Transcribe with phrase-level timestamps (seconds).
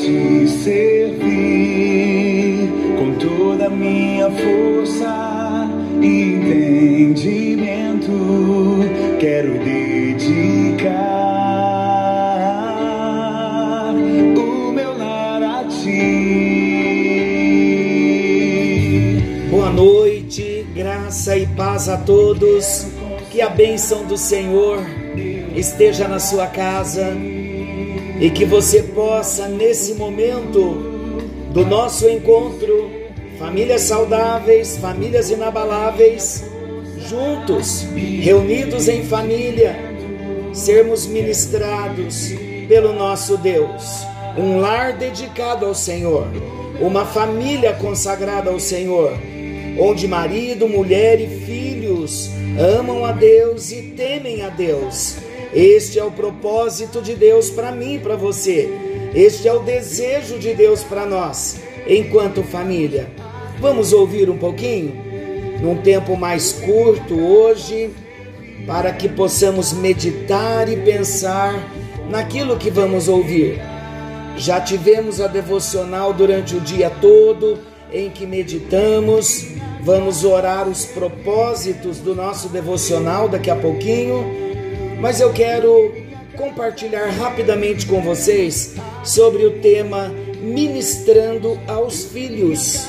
[0.00, 1.28] te servir
[2.98, 5.68] com toda a minha força
[6.00, 8.10] e entendimento.
[9.18, 10.90] Quero dedicar
[14.36, 15.90] o meu lar a ti.
[19.50, 22.86] Boa noite, graça e paz a todos.
[23.30, 24.80] Que a bênção do Senhor
[25.54, 27.14] esteja na sua casa
[28.20, 30.74] e que você possa, nesse momento
[31.52, 32.90] do nosso encontro,
[33.38, 36.44] famílias saudáveis, famílias inabaláveis,
[37.08, 37.86] juntos,
[38.20, 39.74] reunidos em família,
[40.52, 42.30] sermos ministrados
[42.68, 44.04] pelo nosso Deus.
[44.36, 46.26] Um lar dedicado ao Senhor,
[46.78, 49.14] uma família consagrada ao Senhor,
[49.78, 52.30] onde marido, mulher e filhos
[52.78, 55.29] amam a Deus e temem a Deus.
[55.52, 58.70] Este é o propósito de Deus para mim e para você.
[59.14, 63.10] Este é o desejo de Deus para nós, enquanto família.
[63.58, 64.94] Vamos ouvir um pouquinho?
[65.60, 67.90] Num tempo mais curto hoje,
[68.66, 71.54] para que possamos meditar e pensar
[72.08, 73.60] naquilo que vamos ouvir.
[74.36, 77.58] Já tivemos a devocional durante o dia todo,
[77.92, 79.44] em que meditamos
[79.82, 84.59] Vamos orar os propósitos do nosso devocional daqui a pouquinho,
[85.00, 85.94] mas eu quero
[86.36, 92.86] compartilhar rapidamente com vocês sobre o tema ministrando aos filhos.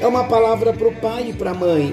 [0.00, 1.92] É uma palavra para o pai e para a mãe.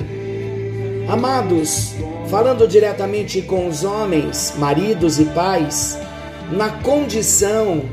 [1.08, 1.94] Amados,
[2.30, 5.98] falando diretamente com os homens, maridos e pais,
[6.52, 7.84] na condição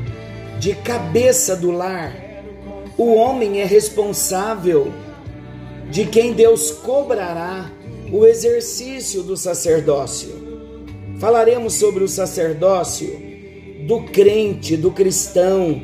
[0.59, 2.13] de cabeça do lar,
[2.97, 4.91] o homem é responsável
[5.89, 7.69] de quem Deus cobrará
[8.11, 10.42] o exercício do sacerdócio.
[11.19, 13.21] Falaremos sobre o sacerdócio
[13.87, 15.81] do crente, do cristão,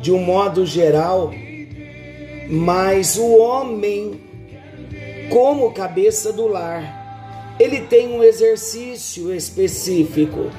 [0.00, 1.32] de um modo geral,
[2.48, 4.20] mas o homem,
[5.30, 10.50] como cabeça do lar, ele tem um exercício específico.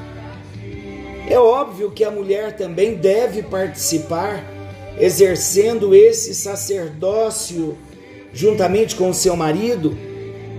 [1.30, 4.44] É óbvio que a mulher também deve participar,
[5.00, 7.78] exercendo esse sacerdócio
[8.34, 9.98] juntamente com o seu marido,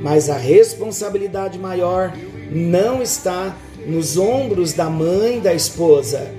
[0.00, 2.12] mas a responsabilidade maior
[2.50, 3.56] não está
[3.86, 6.30] nos ombros da mãe da esposa,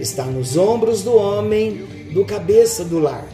[0.00, 3.26] está nos ombros do homem, do cabeça do lar.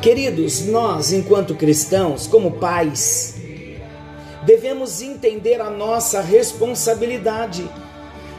[0.00, 3.34] Queridos, nós, enquanto cristãos, como pais,
[4.46, 7.68] devemos entender a nossa responsabilidade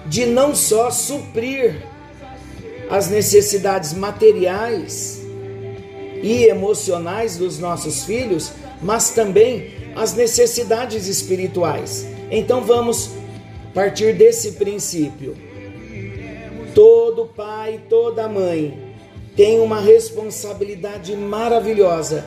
[0.06, 1.84] de não só suprir
[2.90, 5.26] as necessidades materiais,
[6.26, 8.52] e emocionais dos nossos filhos,
[8.82, 12.06] mas também as necessidades espirituais.
[12.30, 13.12] Então vamos
[13.74, 15.36] partir desse princípio.
[16.74, 18.96] Todo pai, toda mãe
[19.36, 22.26] tem uma responsabilidade maravilhosa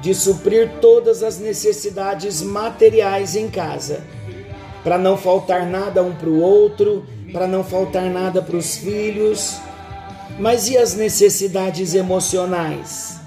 [0.00, 4.02] de suprir todas as necessidades materiais em casa,
[4.82, 9.56] para não faltar nada um para o outro, para não faltar nada para os filhos.
[10.38, 13.20] Mas e as necessidades emocionais?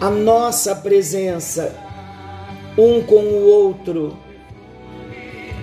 [0.00, 1.74] a nossa presença
[2.80, 4.16] um com o outro.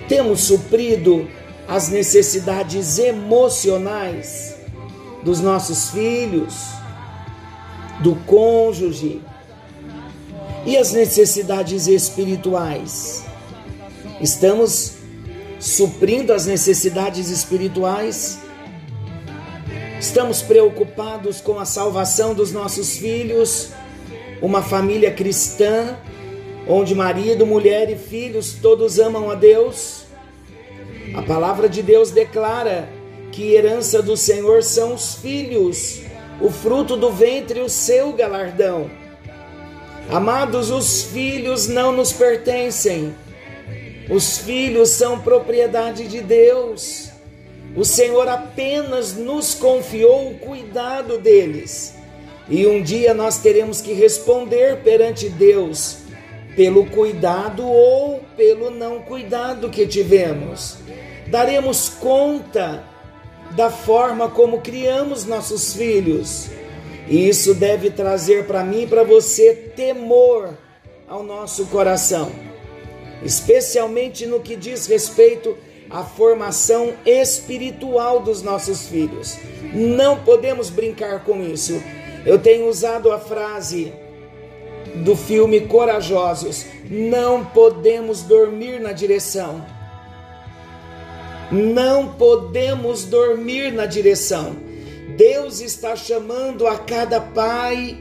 [0.08, 1.28] Temos suprido
[1.66, 4.56] as necessidades emocionais
[5.22, 6.54] dos nossos filhos,
[8.00, 9.20] do cônjuge
[10.64, 13.24] e as necessidades espirituais.
[14.20, 14.94] Estamos
[15.60, 18.38] suprindo as necessidades espirituais?
[20.00, 23.72] Estamos preocupados com a salvação dos nossos filhos?
[24.40, 25.96] uma família cristã,
[26.68, 30.04] onde marido, mulher e filhos todos amam a Deus.
[31.14, 32.88] A palavra de Deus declara
[33.32, 36.02] que herança do Senhor são os filhos,
[36.40, 38.90] o fruto do ventre, o seu galardão.
[40.10, 43.14] Amados, os filhos não nos pertencem.
[44.10, 47.10] Os filhos são propriedade de Deus.
[47.76, 51.94] O Senhor apenas nos confiou o cuidado deles.
[52.48, 56.07] E um dia nós teremos que responder perante Deus
[56.58, 60.78] pelo cuidado ou pelo não cuidado que tivemos.
[61.28, 62.82] Daremos conta
[63.52, 66.48] da forma como criamos nossos filhos.
[67.06, 70.58] E isso deve trazer para mim e para você temor
[71.06, 72.32] ao nosso coração,
[73.22, 75.56] especialmente no que diz respeito
[75.88, 79.38] à formação espiritual dos nossos filhos.
[79.72, 81.80] Não podemos brincar com isso.
[82.26, 83.92] Eu tenho usado a frase
[85.04, 89.64] do filme Corajosos: não podemos dormir na direção.
[91.50, 94.56] Não podemos dormir na direção.
[95.16, 97.96] Deus está chamando a cada pai,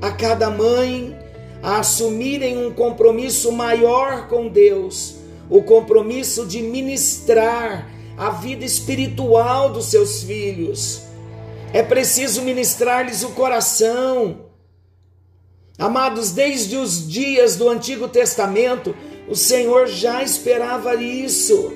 [0.00, 1.18] a cada mãe,
[1.62, 5.16] a assumirem um compromisso maior com Deus,
[5.48, 11.02] o compromisso de ministrar a vida espiritual dos seus filhos.
[11.72, 14.45] É preciso ministrar-lhes o coração.
[15.78, 18.96] Amados, desde os dias do Antigo Testamento,
[19.28, 21.70] o Senhor já esperava isso.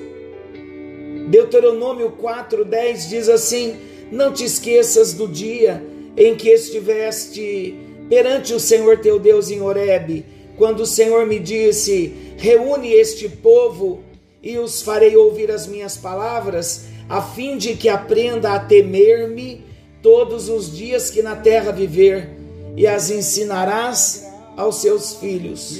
[1.29, 3.75] Deuteronômio 4:10 diz assim:
[4.11, 5.85] Não te esqueças do dia
[6.17, 7.75] em que estiveste
[8.09, 10.25] perante o Senhor teu Deus em Horebe,
[10.57, 14.03] quando o Senhor me disse: Reúne este povo
[14.41, 19.63] e os farei ouvir as minhas palavras, a fim de que aprenda a temer-me
[20.01, 22.40] todos os dias que na terra viver,
[22.75, 25.79] e as ensinarás aos seus filhos.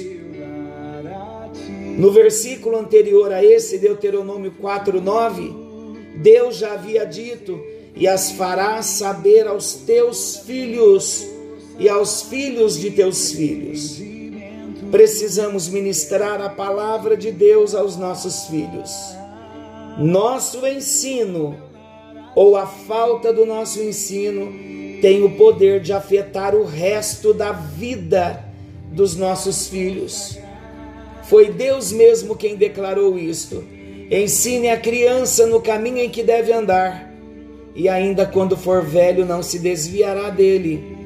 [1.97, 5.53] No versículo anterior a esse, Deuteronômio 4:9,
[6.17, 7.59] Deus já havia dito:
[7.95, 11.25] "E as farás saber aos teus filhos
[11.77, 14.01] e aos filhos de teus filhos.
[14.91, 18.91] Precisamos ministrar a palavra de Deus aos nossos filhos.
[19.97, 21.57] Nosso ensino
[22.35, 24.51] ou a falta do nosso ensino
[25.01, 28.45] tem o poder de afetar o resto da vida
[28.91, 30.37] dos nossos filhos.
[31.23, 33.63] Foi Deus mesmo quem declarou isto.
[34.11, 37.11] Ensine a criança no caminho em que deve andar,
[37.73, 40.97] e ainda quando for velho não se desviará dele.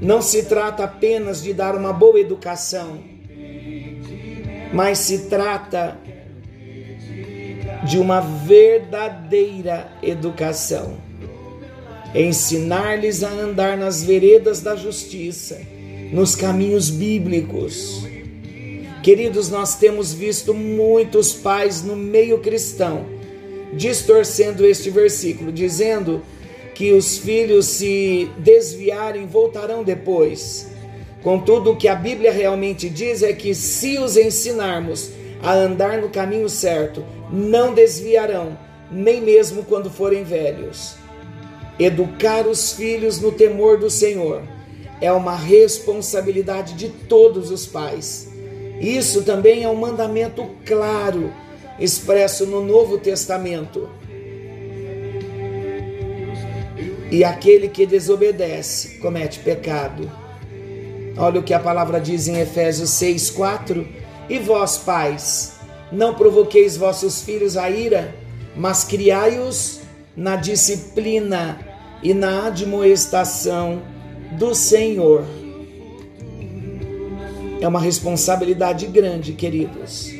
[0.00, 2.98] Não se trata apenas de dar uma boa educação,
[4.72, 5.98] mas se trata
[7.86, 11.03] de uma verdadeira educação.
[12.14, 15.60] Ensinar-lhes a andar nas veredas da justiça,
[16.12, 18.06] nos caminhos bíblicos.
[19.02, 23.14] Queridos, nós temos visto muitos pais no meio cristão
[23.76, 26.22] distorcendo este versículo, dizendo
[26.74, 30.68] que os filhos se desviarem voltarão depois.
[31.22, 35.10] Contudo, o que a Bíblia realmente diz é que se os ensinarmos
[35.42, 38.58] a andar no caminho certo, não desviarão,
[38.90, 40.96] nem mesmo quando forem velhos.
[41.78, 44.42] Educar os filhos no temor do Senhor
[45.00, 48.28] é uma responsabilidade de todos os pais.
[48.80, 51.32] Isso também é um mandamento claro
[51.78, 53.88] expresso no Novo Testamento.
[57.10, 60.10] E aquele que desobedece comete pecado.
[61.16, 63.86] Olha o que a palavra diz em Efésios 6, 4.
[64.28, 65.54] E vós, pais,
[65.92, 68.14] não provoqueis vossos filhos a ira,
[68.56, 69.80] mas criai-os
[70.16, 71.58] na disciplina
[72.04, 73.82] e na admoestação
[74.32, 75.24] do Senhor.
[77.60, 80.12] É uma responsabilidade grande, queridos.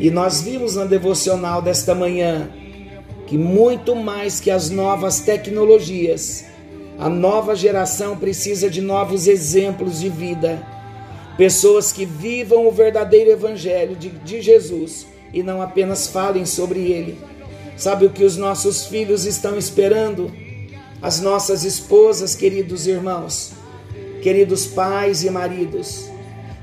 [0.00, 2.50] E nós vimos na devocional desta manhã
[3.28, 6.44] que muito mais que as novas tecnologias,
[6.98, 10.66] a nova geração precisa de novos exemplos de vida.
[11.38, 17.16] Pessoas que vivam o verdadeiro evangelho de, de Jesus e não apenas falem sobre ele.
[17.76, 20.30] Sabe o que os nossos filhos estão esperando?
[21.04, 23.52] As nossas esposas, queridos irmãos,
[24.22, 26.06] queridos pais e maridos,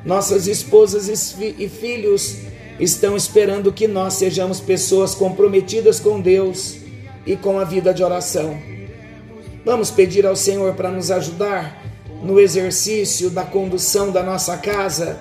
[0.04, 2.38] nossas esposas e filhos
[2.80, 6.78] estão esperando que nós sejamos pessoas comprometidas com Deus
[7.24, 8.58] e com a vida de oração.
[9.64, 11.80] Vamos pedir ao Senhor para nos ajudar
[12.24, 15.20] no exercício da condução da nossa casa.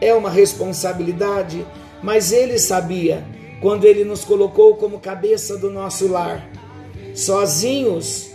[0.00, 1.64] É uma responsabilidade,
[2.02, 3.24] mas Ele sabia
[3.60, 6.50] quando Ele nos colocou como cabeça do nosso lar.
[7.14, 8.29] Sozinhos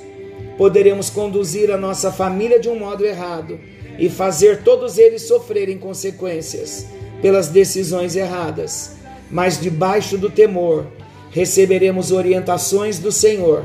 [0.58, 3.60] poderemos conduzir a nossa família de um modo errado
[3.98, 6.88] e fazer todos eles sofrerem consequências
[7.22, 8.98] pelas decisões erradas,
[9.30, 10.86] mas debaixo do temor
[11.32, 13.64] receberemos orientações do Senhor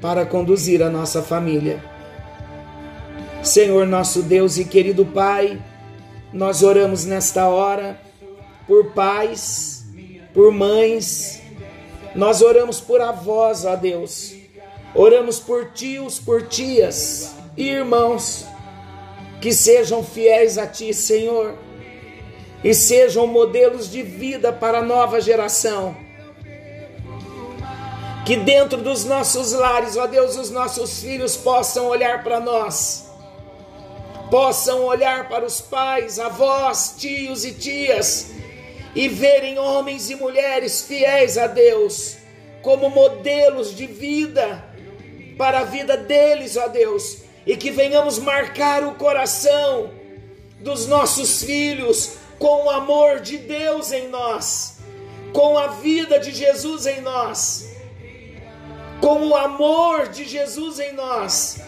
[0.00, 1.82] para conduzir a nossa família.
[3.42, 5.58] Senhor nosso Deus e querido Pai,
[6.32, 7.98] nós oramos nesta hora
[8.66, 9.84] por pais,
[10.34, 11.40] por mães,
[12.14, 14.34] nós oramos por avós, ó Deus,
[14.96, 18.46] oramos por tios, por tias e irmãos
[19.40, 21.54] que sejam fiéis a Ti, Senhor
[22.64, 25.94] e sejam modelos de vida para a nova geração.
[28.24, 33.08] Que dentro dos nossos lares, ó Deus, os nossos filhos possam olhar para nós,
[34.30, 38.30] possam olhar para os pais, avós, tios e tias
[38.96, 42.16] e verem homens e mulheres fiéis a Deus
[42.62, 44.75] como modelos de vida
[45.36, 49.90] para a vida deles, ó Deus, e que venhamos marcar o coração
[50.60, 54.78] dos nossos filhos com o amor de Deus em nós,
[55.32, 57.74] com a vida de Jesus em nós.
[58.98, 61.60] com o amor de Jesus em nós,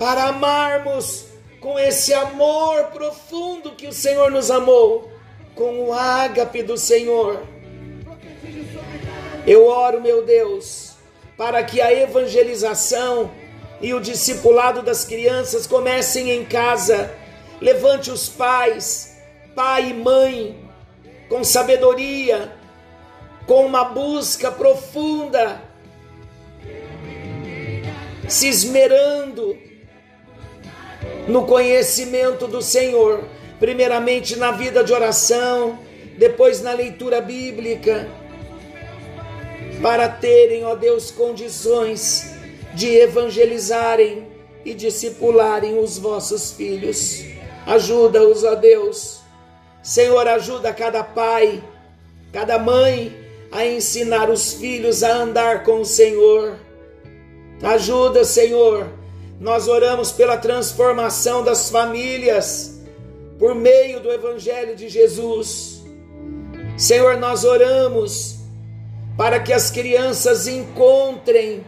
[0.00, 1.26] para amarmos
[1.60, 5.08] com esse amor profundo que o Senhor nos amou,
[5.54, 7.40] com o ágape do Senhor.
[9.46, 10.81] Eu oro, meu Deus,
[11.42, 13.28] para que a evangelização
[13.80, 17.12] e o discipulado das crianças comecem em casa.
[17.60, 19.18] Levante os pais,
[19.52, 20.56] pai e mãe,
[21.28, 22.52] com sabedoria,
[23.44, 25.60] com uma busca profunda,
[28.28, 29.58] se esmerando
[31.26, 33.24] no conhecimento do Senhor,
[33.58, 35.76] primeiramente na vida de oração,
[36.16, 38.08] depois na leitura bíblica,
[39.80, 42.32] para terem, ó Deus, condições
[42.74, 44.26] de evangelizarem
[44.64, 47.24] e discipularem os vossos filhos.
[47.66, 49.20] Ajuda-os, ó Deus.
[49.82, 51.62] Senhor, ajuda cada pai,
[52.32, 53.16] cada mãe
[53.50, 56.56] a ensinar os filhos a andar com o Senhor.
[57.62, 58.88] Ajuda, Senhor.
[59.38, 62.80] Nós oramos pela transformação das famílias
[63.38, 65.82] por meio do Evangelho de Jesus.
[66.76, 68.31] Senhor, nós oramos
[69.22, 71.64] para que as crianças encontrem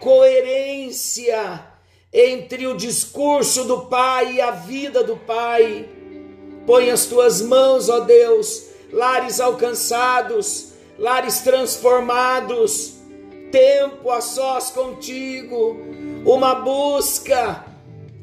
[0.00, 1.66] coerência
[2.10, 5.86] entre o discurso do Pai e a vida do Pai.
[6.66, 12.94] Põe as tuas mãos, ó Deus, lares alcançados, lares transformados,
[13.52, 15.76] tempo a sós contigo,
[16.24, 17.66] uma busca,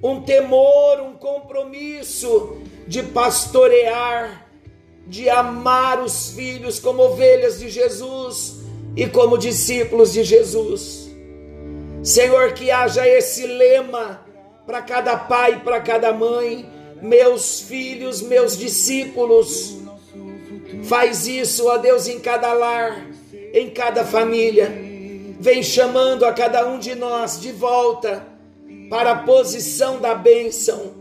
[0.01, 2.57] um temor, um compromisso
[2.87, 4.47] de pastorear,
[5.05, 8.60] de amar os filhos como ovelhas de Jesus
[8.95, 11.09] e como discípulos de Jesus.
[12.03, 14.25] Senhor, que haja esse lema
[14.65, 16.67] para cada pai, para cada mãe,
[17.01, 19.77] meus filhos, meus discípulos.
[20.83, 23.05] Faz isso, ó Deus, em cada lar,
[23.53, 24.71] em cada família.
[25.39, 28.25] Vem chamando a cada um de nós de volta
[28.89, 30.93] para a posição da bênção,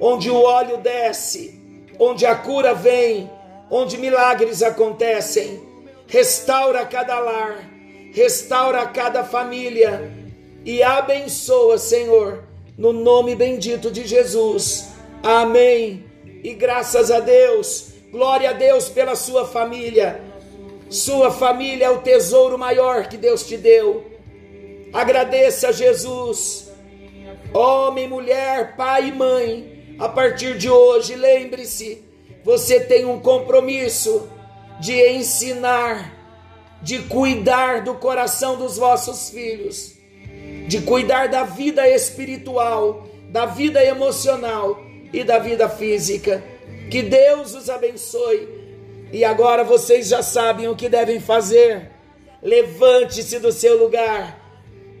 [0.00, 1.60] onde o óleo desce,
[1.98, 3.30] onde a cura vem,
[3.70, 5.73] onde milagres acontecem.
[6.06, 7.68] Restaura cada lar,
[8.12, 10.10] restaura cada família
[10.64, 12.44] e abençoa, Senhor,
[12.76, 14.88] no nome bendito de Jesus.
[15.22, 16.04] Amém.
[16.42, 20.20] E graças a Deus, glória a Deus pela sua família.
[20.90, 24.04] Sua família é o tesouro maior que Deus te deu.
[24.92, 26.70] Agradeça a Jesus.
[27.52, 32.04] Homem, mulher, pai e mãe, a partir de hoje, lembre-se,
[32.44, 34.28] você tem um compromisso
[34.80, 36.12] de ensinar,
[36.82, 39.94] de cuidar do coração dos vossos filhos
[40.66, 44.80] de cuidar da vida espiritual, da vida emocional
[45.12, 46.42] e da vida física.
[46.90, 48.48] Que Deus os abençoe.
[49.12, 51.90] E agora vocês já sabem o que devem fazer.
[52.42, 54.40] Levante-se do seu lugar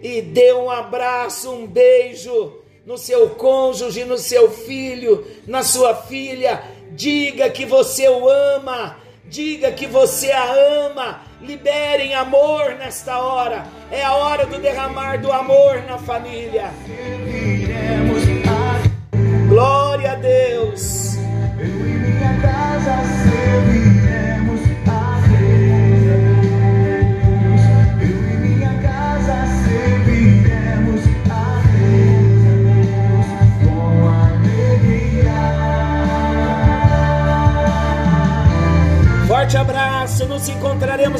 [0.02, 6.62] e dê um abraço, um beijo no seu cônjuge, no seu filho, na sua filha.
[6.92, 10.44] Diga que você o ama Diga que você a
[10.86, 11.20] ama.
[11.40, 13.66] Liberem amor nesta hora.
[13.90, 16.70] É a hora do derramar do amor na família.
[19.48, 21.16] Glória a Deus.
[21.58, 23.23] Eu e minha casa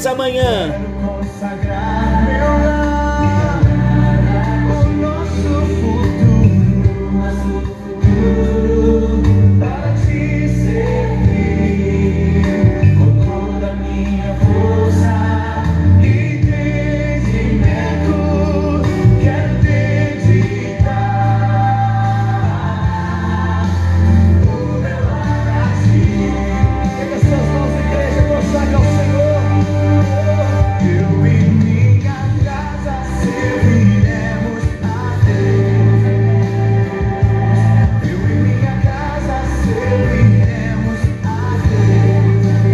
[0.07, 0.73] amanhã.